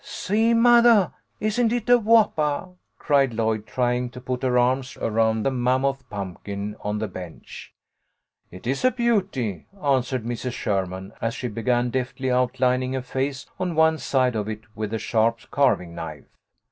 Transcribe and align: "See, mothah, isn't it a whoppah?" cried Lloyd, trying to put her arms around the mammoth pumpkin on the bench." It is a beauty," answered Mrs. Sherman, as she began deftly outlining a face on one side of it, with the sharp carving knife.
"See, 0.03 0.55
mothah, 0.55 1.13
isn't 1.39 1.71
it 1.71 1.87
a 1.87 1.99
whoppah?" 1.99 2.73
cried 2.97 3.35
Lloyd, 3.35 3.67
trying 3.67 4.09
to 4.09 4.19
put 4.19 4.41
her 4.41 4.57
arms 4.57 4.97
around 4.99 5.43
the 5.43 5.51
mammoth 5.51 6.09
pumpkin 6.09 6.75
on 6.81 6.97
the 6.97 7.07
bench." 7.07 7.75
It 8.51 8.65
is 8.65 8.83
a 8.83 8.89
beauty," 8.89 9.67
answered 9.79 10.23
Mrs. 10.25 10.53
Sherman, 10.53 11.13
as 11.21 11.35
she 11.35 11.49
began 11.49 11.91
deftly 11.91 12.31
outlining 12.31 12.95
a 12.95 13.03
face 13.03 13.45
on 13.59 13.75
one 13.75 13.99
side 13.99 14.35
of 14.35 14.49
it, 14.49 14.61
with 14.73 14.89
the 14.89 14.97
sharp 14.97 15.37
carving 15.51 15.93
knife. 15.93 16.25